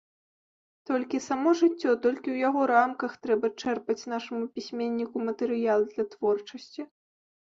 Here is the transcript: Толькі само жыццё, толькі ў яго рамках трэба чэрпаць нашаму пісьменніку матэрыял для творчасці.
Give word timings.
Толькі 0.89 1.17
само 1.29 1.49
жыццё, 1.59 1.91
толькі 2.05 2.23
ў 2.31 2.37
яго 2.47 2.61
рамках 2.73 3.11
трэба 3.25 3.47
чэрпаць 3.65 4.07
нашаму 4.13 4.43
пісьменніку 4.55 5.17
матэрыял 5.27 5.85
для 5.91 6.03
творчасці. 6.15 6.81